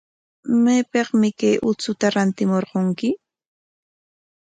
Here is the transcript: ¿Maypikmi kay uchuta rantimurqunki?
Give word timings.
¿Maypikmi 0.63 1.29
kay 1.39 1.55
uchuta 1.69 2.07
rantimurqunki? 2.15 3.09